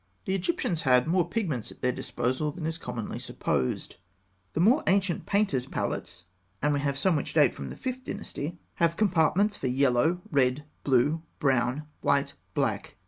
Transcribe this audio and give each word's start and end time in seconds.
The 0.25 0.33
Egyptians 0.33 0.81
had 0.81 1.05
more 1.05 1.29
pigments 1.29 1.69
at 1.71 1.83
their 1.83 1.91
disposal 1.91 2.51
than 2.51 2.65
is 2.65 2.79
commonly 2.79 3.19
supposed. 3.19 3.97
The 4.53 4.59
more 4.59 4.81
ancient 4.87 5.27
painters' 5.27 5.67
palettes 5.67 6.23
and 6.59 6.73
we 6.73 6.79
have 6.79 6.97
some 6.97 7.15
which 7.15 7.35
date 7.35 7.53
from 7.53 7.69
the 7.69 7.77
Fifth 7.77 8.03
Dynasty 8.05 8.57
have 8.77 8.97
compartments 8.97 9.57
for 9.57 9.67
yellow, 9.67 10.23
red, 10.31 10.65
blue, 10.83 11.21
brown, 11.37 11.85
white, 12.01 12.33
black, 12.55 12.77
and 12.79 12.83
green. 12.83 12.95